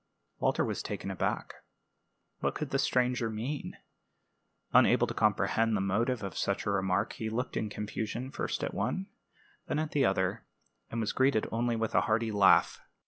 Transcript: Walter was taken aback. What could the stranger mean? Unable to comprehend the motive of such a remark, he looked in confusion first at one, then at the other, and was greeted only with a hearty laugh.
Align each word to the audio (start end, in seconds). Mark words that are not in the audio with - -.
Walter 0.39 0.65
was 0.65 0.81
taken 0.81 1.11
aback. 1.11 1.53
What 2.39 2.55
could 2.55 2.71
the 2.71 2.79
stranger 2.79 3.29
mean? 3.29 3.77
Unable 4.73 5.05
to 5.05 5.13
comprehend 5.13 5.77
the 5.77 5.79
motive 5.79 6.23
of 6.23 6.35
such 6.35 6.65
a 6.65 6.71
remark, 6.71 7.13
he 7.13 7.29
looked 7.29 7.55
in 7.55 7.69
confusion 7.69 8.31
first 8.31 8.63
at 8.63 8.73
one, 8.73 9.09
then 9.67 9.77
at 9.77 9.91
the 9.91 10.03
other, 10.05 10.43
and 10.89 11.01
was 11.01 11.13
greeted 11.13 11.47
only 11.51 11.75
with 11.75 11.93
a 11.93 12.01
hearty 12.01 12.31
laugh. 12.31 12.81